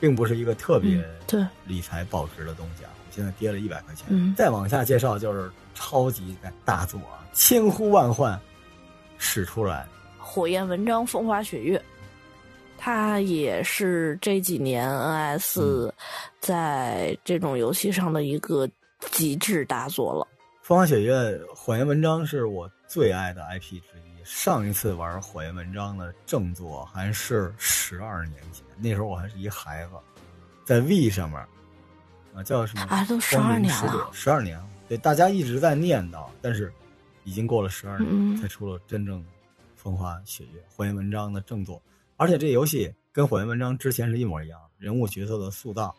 [0.00, 2.90] 并不是一个特别对理财保值的东西啊。
[2.98, 4.06] 我现在跌了一百块钱。
[4.10, 8.38] 嗯再往下介绍就是超级大作啊，千呼万唤
[9.18, 9.86] 使出来。
[10.18, 11.82] 火焰文章风花雪月，
[12.76, 15.90] 它也是这几年 NS
[16.40, 18.68] 在这种游戏上的一个
[19.12, 20.26] 极致大作了。
[20.62, 24.15] 风花雪月火焰文章是我最爱的 IP 之一。
[24.26, 29.92] 上一次玩火焰文章的正作还是十二年前，那时候我还是一孩子，
[30.64, 31.38] 在 V 上面
[32.34, 32.82] 啊叫什么？
[32.86, 34.60] 啊，都十二年了，十二年。
[34.88, 36.72] 对，大家一直在念叨，但是
[37.22, 39.28] 已经过了十二年，嗯才出了真正的
[39.76, 41.80] 风花雪月火焰文章的正作。
[42.16, 45.94] 而且这游戏跟火焰文章之前是一模一样，人物角色的塑造，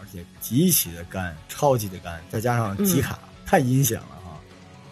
[0.00, 4.17] 而且极其的干，超级的干，再加上集卡、太阴险了哈。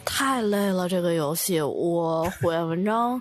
[0.07, 3.21] 太累了，这个游戏我火焰文章，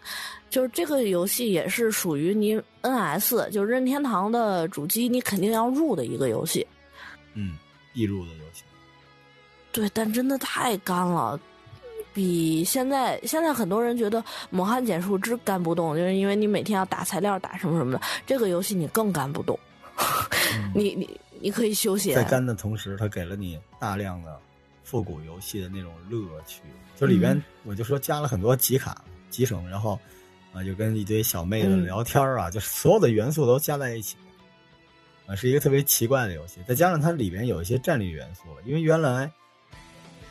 [0.50, 6.66] 就是这个游戏也是属于你 NS，就是任天堂的主机，你肯定要入的一个游戏。
[7.34, 7.58] 嗯，
[7.92, 8.64] 必入的游戏。
[9.74, 11.38] 对，但真的太干了，
[12.14, 18.00] 比现在现在很多人觉得《猛汉简述之》干不动，就是因为你每天要打材料、打什么什么的。
[18.26, 19.60] 这个游戏你更干不动，
[20.74, 22.14] 你你你可以休息。
[22.14, 24.40] 在干的同时，它给了你大量的
[24.86, 26.62] 复古游戏的那种乐趣。
[26.96, 30.00] 就里边，我就说加了很多集卡、集成，然后
[30.54, 34.16] 啊，就跟一堆小妹子聊天啊，就是所有的元素都加在一起，
[35.26, 36.62] 啊，是一个特别奇怪的游戏。
[36.66, 39.30] 再加上它里边有一些战略元素，因为原来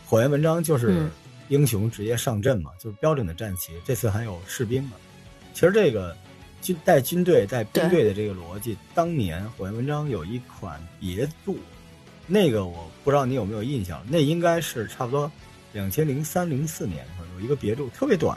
[0.06, 1.06] 火焰文章就是
[1.48, 3.72] 英雄直接上阵嘛，就是标准的战旗。
[3.84, 4.92] 这次还有士兵嘛。
[5.52, 6.16] 其实这个
[6.62, 11.58] 军带军队带兵队的这个逻辑，当年火焰文章有一款别注，
[12.26, 15.30] 那个我不知道你有没有印象，那应该是差不多
[15.72, 18.36] 两千零三零四年的时候有一个别注，特别短，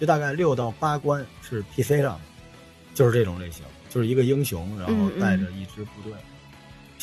[0.00, 2.20] 就大概六到八关，是 PC 上的，
[2.94, 6.12] 就是这种类型，就是一个英雄，然后带着一支部队。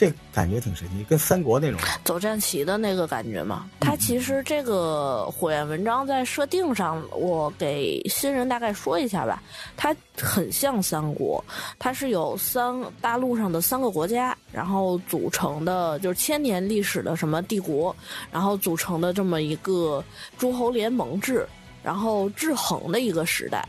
[0.04, 3.70] 这感觉挺神奇，跟三国那种走战旗的那个感觉嘛。
[3.80, 9.42] 它其实这个火焰文章在设定上，我给新人大概说一下吧。
[9.78, 11.42] 它很像三国，
[11.80, 17.96] 它是有三大陆上的三个国家，然后组成的就是千年历史的什么帝国，
[18.30, 20.04] 然后组成的这么一个
[20.38, 21.48] 诸侯联盟制，
[21.82, 23.66] 然后制衡的一个时代。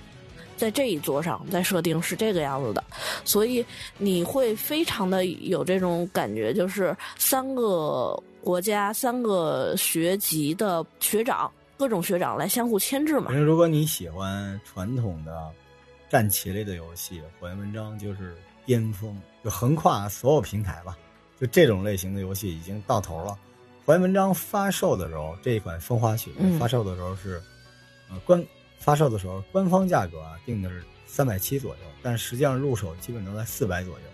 [0.57, 2.83] 在这一座上，在设定是这个样子的，
[3.25, 3.65] 所以
[3.99, 13.33] 你会非常的有这种感觉，就是三个国家、三个学籍的学长，各种学长来相互牵制嘛。
[13.33, 15.51] 因为如果你喜欢传统的
[16.09, 20.97] 战棋类的游戏，《火焰文章》就是巅峰，就横跨所有平台吧。
[21.41, 23.33] 就这种类型的游戏已经到头了。
[23.85, 27.43] 《火焰文章》发售的时候，这一款《风花雪月》发售的时候是，
[28.09, 28.43] 呃官。
[28.85, 34.05] 发售的时候，官方价格啊定的是三百七左右，但实际上入手基本都在四百左右。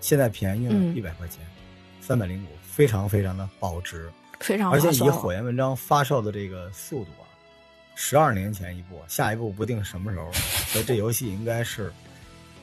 [0.00, 1.46] 现在便宜了一百块钱，
[2.00, 4.10] 三百零五，非常非常的保值，
[4.40, 7.30] 非常而且以火焰文章发售的这个速度啊，
[7.94, 11.92] 十二年前一部，下一步不定什么时候，所以这游戏应该是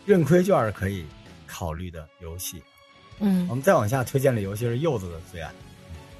[0.05, 1.05] 认亏券可以
[1.47, 2.61] 考虑的游戏。
[3.19, 5.49] 嗯，我们再往下推荐的游戏是柚子的最爱。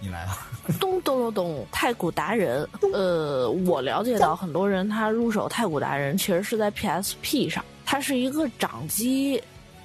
[0.04, 0.38] 你来了，
[0.82, 1.68] 咚咚咚咚！
[1.72, 9.42] 太古达人，呃，我了解到很多人他入手太古达人，其实是在 PSP 上，它是一个掌机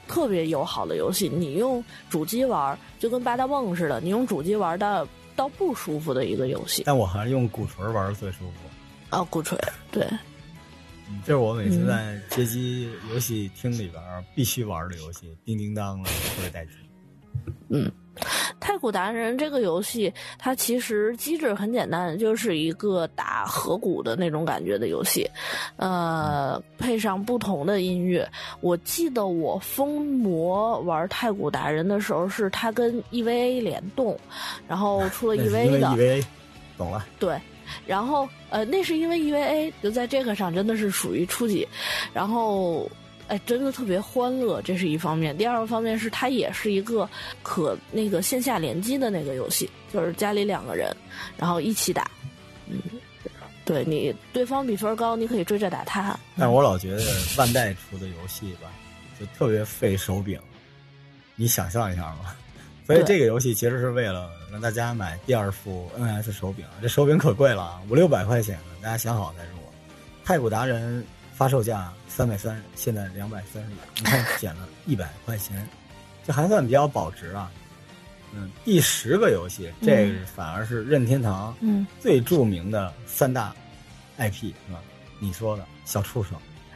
[0.09, 1.29] 特别友好的游戏。
[1.29, 6.83] 你用主机玩，就跟八大梦似的，你用主机玩的倒不舒服的一个游戏。
[6.85, 9.17] 但我还是用鼓槌玩最舒服。
[9.17, 9.57] 啊，鼓槌，
[9.93, 10.05] 对，
[11.09, 14.03] 嗯，这是我每次在街机游戏厅里边
[14.35, 16.75] 必须玩的游戏，叮叮当的，特别带劲。
[17.69, 17.93] 嗯。
[18.79, 25.29] 太古达人这个游戏，它其实机制很简单，就是一个打河谷的那种感觉的游戏，
[25.79, 28.25] 呃，配上不同的音乐。
[28.61, 34.17] 我记得我疯魔玩太古达人的时候，是它跟 EVA 联动，
[34.69, 36.25] 然后出了 EVA 的，EVA，
[36.77, 37.05] 懂了。
[37.19, 37.37] 对，
[37.85, 41.67] 然后呃，那是因为 EVA 就在这个上真的是属于初级，
[42.13, 42.89] 然后。
[43.29, 45.37] 哎，真的特别欢乐，这是一方面。
[45.37, 47.09] 第二个方面是它也是一个
[47.43, 50.95] 可那个线下联机的那个游戏，就是家里两个人，
[51.37, 52.11] 然后一起打。
[52.67, 52.81] 嗯，
[53.65, 56.19] 对你对方比分高，你可以追着打他。
[56.39, 57.03] 但我老觉得
[57.37, 58.71] 万代出的游戏吧，
[59.21, 60.41] 就特别费手柄，
[61.37, 62.35] 你想象一下嘛。
[62.87, 69.59] 所以这个游戏其实是为了让大家买第二副 NS 手柄，这手柄可贵了，五六百块钱呢，大家想好再入。
[70.25, 71.05] 太古达人
[71.39, 71.93] 发售价。
[72.09, 75.69] 三百三，现在两百三十五，你看减了 一百块钱，
[76.27, 77.49] 这还算比较保值啊。
[78.35, 83.55] 嗯，第十个游戏，这个反而是任天堂嗯，最著名的三大
[84.19, 84.81] IP 是吧？
[85.21, 86.33] 你说的小畜生，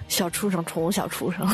[0.06, 1.44] 小畜生，宠物小畜生，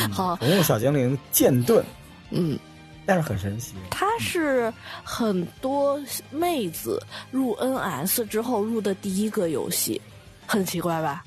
[0.00, 1.84] 嗯 好宠物小精灵剑盾，
[2.30, 2.58] 嗯，
[3.04, 4.72] 但是很神奇，它是
[5.04, 6.00] 很多
[6.30, 6.98] 妹子
[7.30, 10.00] 入 NS 之后入的第一个游戏，
[10.46, 11.22] 很奇怪吧？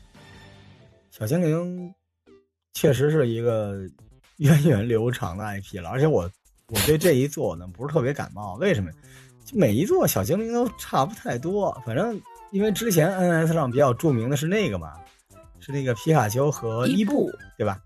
[1.17, 1.93] 小精灵
[2.73, 3.87] 确实是一个
[4.35, 6.29] 源远流长的 IP 了，而且我
[6.67, 8.91] 我对这一座呢不是特别感冒，为什么？
[9.45, 12.19] 就每一座小精灵都差不太多，反正
[12.51, 14.91] 因为之前 NS 上比较著名的是那个嘛，
[15.61, 17.79] 是那个皮卡丘和伊布，对吧？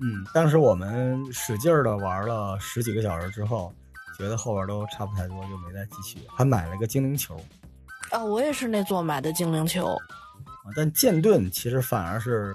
[0.00, 3.72] 嗯，当时我们使劲儿的玩了十几个小时之后，
[4.18, 7.40] 觉得后边都差不太多，就没再继续，还买了个精灵球。
[8.10, 9.96] 啊，我也是那座买的精灵球。
[10.64, 12.54] 啊，但剑盾其实反而是，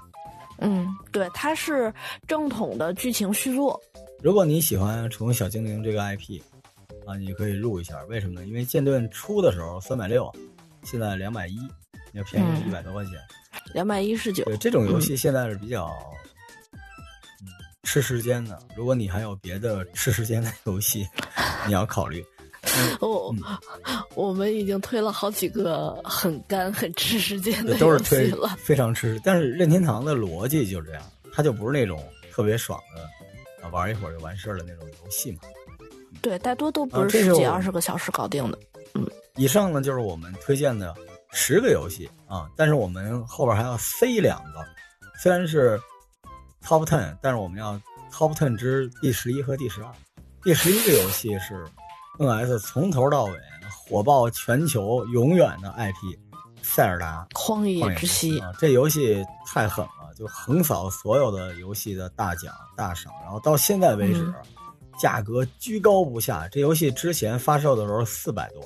[0.58, 1.92] 嗯，对，它是
[2.26, 3.80] 正统的剧情续作。
[4.22, 6.40] 如果你喜欢《宠物小精灵》这个 IP，
[7.06, 8.02] 啊，你可以入一下。
[8.04, 8.46] 为什么呢？
[8.46, 10.32] 因为剑盾出的时候三百六，
[10.82, 11.56] 现在两百一，
[12.12, 13.12] 要便宜一百多块钱。
[13.74, 14.44] 两百一十九。
[14.44, 15.86] 对，这种游戏现在是比较，
[17.42, 17.46] 嗯，
[17.82, 18.58] 吃时间的。
[18.74, 21.06] 如果你还有别的吃时间的游戏，
[21.66, 22.24] 你要考虑。
[23.00, 23.34] 哦，
[24.14, 29.20] 我们已经推了好几个很干、很吃时间的都是推了，非常吃。
[29.24, 31.02] 但是任天堂的逻辑就是这样，
[31.32, 32.02] 它就不是那种
[32.32, 35.38] 特别爽的啊，玩一会儿就完事儿的那种游戏嘛。
[36.20, 38.58] 对，大多都不啊是十几二十个小时搞定的。
[38.94, 40.94] 嗯，以上呢就是我们推荐的
[41.32, 44.64] 十个游戏啊，但是我们后边还要塞两个，
[45.22, 45.78] 虽然是
[46.64, 47.80] Top Ten，但是我们要
[48.12, 49.92] Top Ten 之第十一和第十二。
[50.42, 51.66] 第十一个游戏是
[52.18, 53.32] NS 从头到尾
[53.86, 55.94] 火爆全球永远的 IP
[56.62, 64.22] 《塞尔达荒野之息》啊，这游戏太狠了，就横扫所有的游戏的大奖大赏，然后到现在为止。
[64.22, 64.34] 嗯
[65.00, 68.60] 价格居高不下，这游戏之前发售的时候四百多，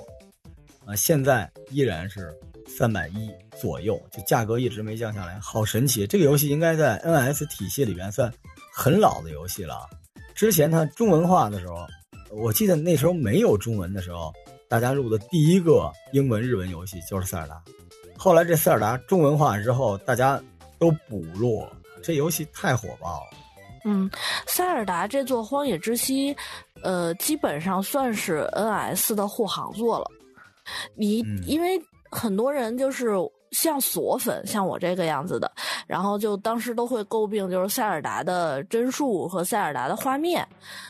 [0.87, 2.35] 啊，现在依然是
[2.67, 6.07] 三百一左右，就价格一直没降下来，好神奇！
[6.07, 8.33] 这个游戏应该在 NS 体系里边算
[8.75, 9.87] 很老的游戏了。
[10.35, 11.87] 之前它中文化的时候，
[12.35, 14.33] 我记得那时候没有中文的时候，
[14.69, 17.63] 大家入的第一个英文日文游戏就是塞尔达。
[18.17, 20.43] 后来这塞尔达中文化之后，大家
[20.79, 21.67] 都补录，
[22.03, 23.37] 这游戏太火爆了。
[23.85, 24.11] 嗯，
[24.47, 26.35] 塞尔达这座《荒野之息》，
[26.83, 30.07] 呃，基本上算是 NS 的护航作了。
[30.95, 31.79] 你、嗯、因为
[32.11, 33.11] 很多人就是
[33.53, 35.51] 像锁粉，像我这个样子的，
[35.87, 40.47] 然后就当时都会诟病，就是塞尔达的帧数和塞尔达的画面。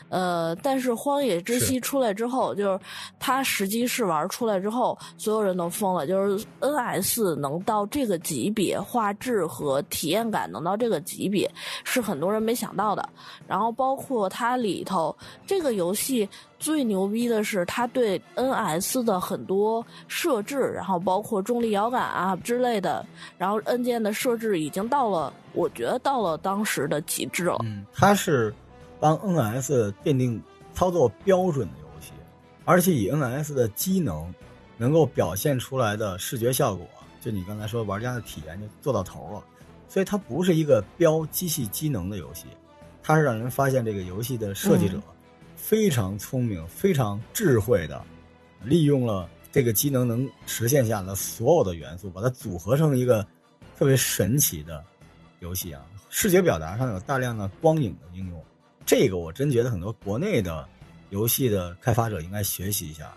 [0.09, 2.81] 呃，但是《荒野之息》出来之后，就是
[3.19, 6.07] 它实际试玩出来之后，所有人都疯了。
[6.07, 11.51] 就是 NS 能到这个级别，画质和体验感能到这个级别，
[11.85, 13.09] 是很多人没想到的。
[13.47, 16.29] 然后包括它里头这个游戏
[16.63, 23.05] 最牛逼的是，它对 NS 的很多设置，然后包括重力摇杆啊之类的，
[23.37, 27.59] 然后按键的设置已经到了，我觉得到了当时的极致了。
[27.65, 28.55] 嗯，它是。
[29.01, 30.41] 帮 NS 奠定
[30.75, 32.13] 操作标准的游戏，
[32.65, 34.33] 而且以 NS 的机能
[34.79, 36.87] 能够表现出来的视觉效果，
[37.21, 39.43] 就你刚才说玩家的体验就做到头了。
[39.89, 42.47] 所以它不是一个标机器机能的游戏，
[43.03, 45.01] 它是让人发现这个游戏的设计者
[45.63, 48.05] 非常聪明、非常智慧的
[48.65, 53.25] 利用了这个机能能实现下的所有的元素，把它组合成一个
[53.79, 54.85] 特别神奇的
[55.39, 55.81] 游戏啊！
[56.11, 58.45] 视觉表达上有大量的光影的应用。
[58.85, 60.69] 这个我真觉得很多国内的
[61.11, 63.11] 游戏的开发者应该学习一下。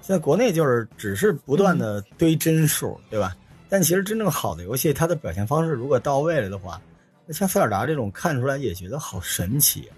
[0.00, 3.36] 现在国内就是只是不断的堆帧数，对吧？
[3.68, 6.80] 但其实真正好的游戏，它的表现方式如果到位了的话，
[7.26, 9.92] 那像塞尔达这种看出来也觉得好神奇啊！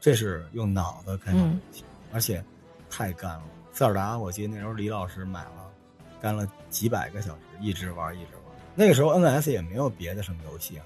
[0.00, 2.42] 这是用脑子开发的游戏，而且
[2.88, 3.42] 太干了。
[3.72, 5.70] 塞尔达我记得那时候李老师买了，
[6.20, 8.56] 干了几百个小时，一直玩一直玩。
[8.74, 10.84] 那个时候 NS 也没有别的什么游戏啊，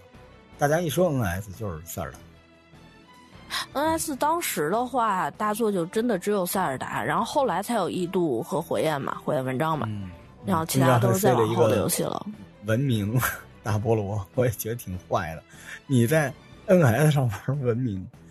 [0.59, 2.19] 大家一说 NS 就是塞尔达。
[3.73, 10.11] NS 当时的话，大作就真的只有塞尔达，然后后来才有异度和火焰嘛，火焰文章嘛，嗯、
[10.45, 12.27] 然后其他都是再往后的游戏了。
[12.65, 13.17] 文明
[13.63, 15.43] 大菠萝，我也觉得挺坏的。
[15.87, 16.33] 你在
[16.67, 18.24] NS 上玩文明，好，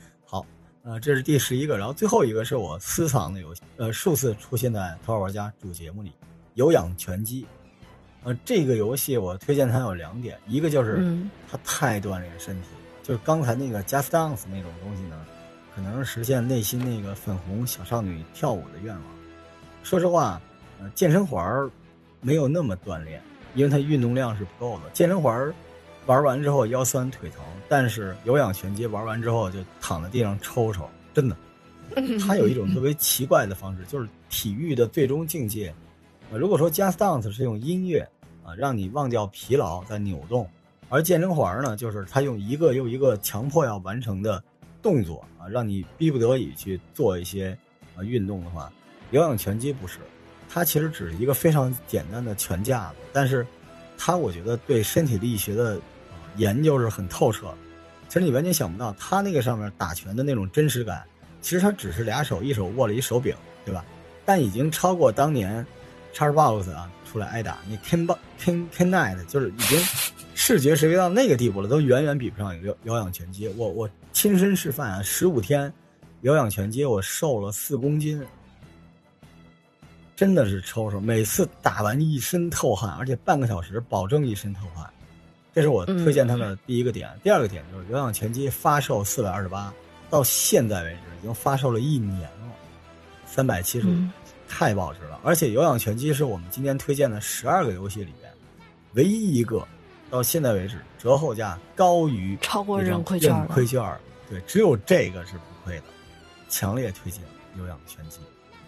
[0.85, 6.11] 呃，这是第十一个，然后最后一个是我私藏的游戏，呃，数次出现在《头号玩家》主节目里，
[6.55, 7.45] 有氧拳击。
[8.23, 11.17] 呃，这个游戏我推荐它有两点，一个就是
[11.49, 12.67] 它太锻炼身体。
[13.01, 15.25] 就是刚才那个 Just Dance 那种东西呢，
[15.73, 19.03] 可能是实现内心那个粉红小少女跳舞的愿望。
[19.83, 20.41] 说实话，
[20.81, 21.69] 呃，健身环
[22.19, 23.21] 没有那么锻炼，
[23.55, 24.89] 因为它运动量是不够的。
[24.91, 25.53] 健身环
[26.05, 27.39] 玩完之后腰酸腿疼，
[27.69, 31.37] 但是有氧拳击玩完之后就躺在地上抽抽，真的，
[32.19, 35.73] 它有一种特别奇怪的方式，就是体育的最终境界。
[36.31, 38.07] 如果说 Just Dance 是用音乐
[38.43, 40.49] 啊让你忘掉疲劳在扭动，
[40.89, 44.43] 而健身环呢，就是它用一个又一个强迫要完成的
[44.81, 47.57] 动作啊，让你逼不得已去做一些
[47.95, 48.71] 啊运动的话，
[49.11, 49.99] 有氧拳击不是，
[50.49, 53.45] 它其实只是一个非常简单的拳架子，但是
[53.97, 55.79] 它我觉得对身体力学的
[56.37, 57.53] 研究是很透彻。
[58.07, 61.03] 其实你完全想不到，他那个上面打拳的那种真实感。
[61.41, 63.83] 其实他只是俩手，一手握了一手柄，对吧？
[64.23, 65.65] 但已经超过当年
[66.13, 68.05] ，Xbox 啊出来挨打，你 Ken
[68.39, 69.77] Ken Ken Knight 就是已经
[70.35, 73.47] 视觉识别到那个地步了，都远远比不上有有氧拳击。
[73.57, 75.73] 我我亲身示范啊，十五天
[76.21, 78.25] 有氧拳击，我瘦了四公斤，
[80.15, 84.89] 真的是抽抽，每次打完一身透汗，而且半个小时保证一身透汗。
[85.53, 89.71] 这是我推荐它的第一个点，第二个点就是有氧拳击发售四百二十八，
[90.09, 92.51] 到现在为止已经发售了一年了，
[93.27, 93.95] 三百七十五，
[94.49, 95.19] 太保值了。
[95.23, 98.33] 而且有氧拳击是我们今天推荐的十二个游戏里边，
[98.93, 99.63] 唯一一个
[100.09, 103.79] 到现在为止折后价高于超过认亏券，亏券
[104.27, 105.83] 对，只有这个是不亏的，
[106.49, 107.21] 强烈推荐
[107.59, 108.17] 有氧拳击。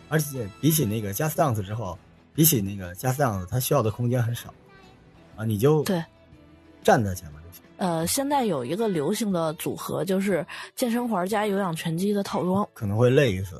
[0.08, 1.98] 而且比起那个加斯 dance 之后，
[2.36, 4.54] 比起那个加斯 dance，它需要的空间很少，
[5.36, 6.04] 啊，你就对。
[6.86, 7.64] 站在前面就行。
[7.78, 13.60] 呃，现在有一个流行的组合，就是健身环加有氧拳击的套装，可能会累死。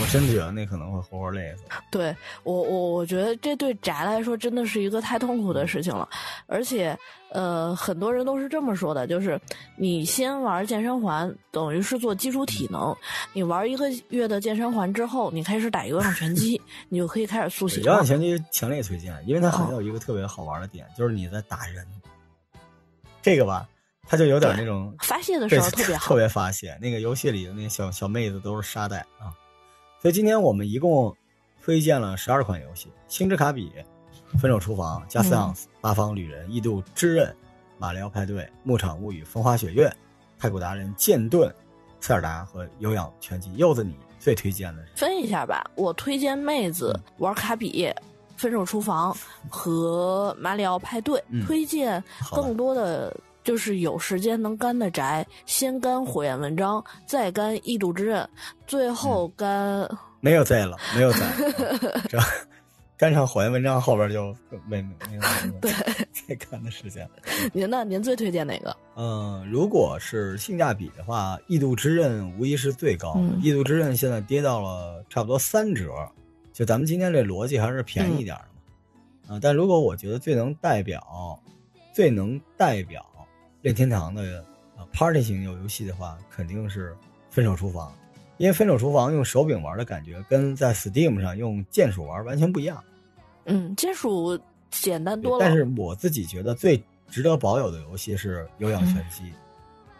[0.00, 1.62] 我真觉得那可能会活活累死。
[1.88, 2.12] 对
[2.42, 6.08] 我，我我觉得这对宅来说真的是一个太痛苦的事情了。
[6.48, 6.98] 而且，
[7.30, 9.40] 呃，很多人都是这么说的，就是
[9.78, 12.92] 你先玩健身环，等于是做基础体能；
[13.32, 16.60] 你玩一个月的健身环之后，你开始打有氧拳击，
[16.90, 17.84] 你就可以开始塑形。
[17.84, 21.86] 有氧拳击强烈推荐，因为它还有一个特别好玩的点，就是你在打人。
[23.24, 23.66] 这个吧，
[24.06, 26.76] 他就有点那种发泄的时候特别好，特别发泄。
[26.78, 29.32] 那个游戏里的那小小妹子都是沙袋啊，
[30.02, 31.16] 所以今天我们一共
[31.62, 33.72] 推荐了十二款游戏：星之卡比、
[34.38, 37.34] 分手厨房、加斯昂斯、八方旅人、异度之刃、
[37.78, 39.90] 马里奥派对、牧场物语、风花雪月、
[40.38, 41.50] 太古达人、剑盾、
[42.00, 43.50] 塞尔达和有氧拳击。
[43.56, 44.92] 柚子，你最推荐的是？
[44.96, 47.90] 分一下吧，我推荐妹子玩卡比。
[48.36, 49.16] 分手厨房
[49.48, 58.26] 和马里奥派对推荐更多的就是有时间能干的宅，先干火焰文章，再干异度之刃，
[58.66, 59.88] 最后干
[60.20, 61.18] 没有再了，没有再，
[62.08, 62.18] 这
[62.96, 64.34] 干上火焰文章后边就
[64.66, 65.20] 没没没有
[65.60, 65.70] 对
[66.12, 67.10] 再干的时间了。
[67.52, 67.84] 您呢？
[67.84, 68.74] 您最推荐哪个？
[68.96, 73.20] 嗯，如果是性价比的话，异度之刃无疑是最高的。
[73.42, 75.90] 异度之刃现在跌到了差不多三折。
[76.54, 78.44] 就咱们今天这逻辑还是便宜点的
[79.28, 79.40] 嘛，啊！
[79.42, 81.36] 但如果我觉得最能代表、
[81.92, 83.04] 最能代表
[83.60, 84.40] 任天堂的
[84.76, 86.92] 啊 Party 型游游戏的话，肯定是
[87.28, 87.90] 《分手厨房》，
[88.36, 92.80] 因为《分手厨房》用手柄玩的感觉跟在 Steam 上用键鼠玩完全不一样。
[93.46, 94.38] 嗯，键鼠
[94.70, 95.44] 简单多了。
[95.44, 99.24] 但是我自己觉得最值得保有的游戏是《有氧拳击》，《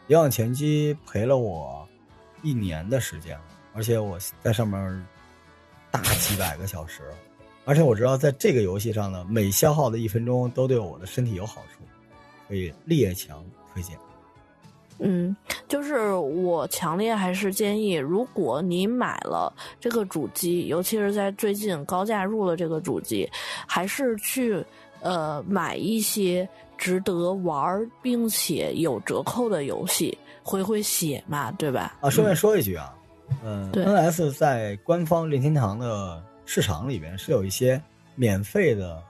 [0.06, 1.84] 有氧拳击》陪了我
[2.42, 3.36] 一年的时间，
[3.72, 5.04] 而且我在上面。
[6.02, 7.02] 大几百个小时，
[7.64, 11.84] 而且我知道在这个游戏上呢，每消耗的一分钟都对我的身体有好处，
[12.48, 13.96] 所以列强推荐。
[14.98, 15.34] 嗯，
[15.68, 23.28] 就是我强烈还是建议，如果你买了这个主机，尤其是在最近高价入了这个主机，
[23.66, 24.64] 还是去
[25.00, 31.96] 呃买一些值得玩并且有折扣的游戏，回回血嘛，对吧？
[32.00, 32.92] 啊，顺便说一句啊。
[32.96, 33.03] 嗯
[33.72, 37.80] ，N.S 在官方任天堂的市场里边是有一些
[38.14, 39.02] 免费的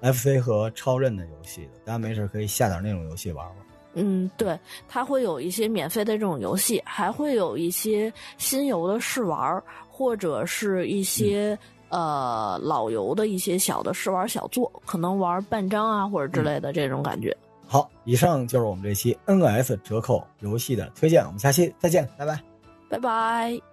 [0.00, 3.56] F.C 和超任的游戏的，大家没事可以下点那种游戏玩玩。
[3.94, 4.56] 嗯，对，
[4.88, 17.36] 它会有一些免费的这种游戏，还会有一些新游的试玩，或者是一些呃老游的一些小的试玩小作，可能玩半张啊或者之类的这种感觉。
[17.66, 22.47] 好，以上就是我们这期 N.S 折扣游戏的推荐，我们下期再见，拜拜。
[22.88, 23.67] 拜拜。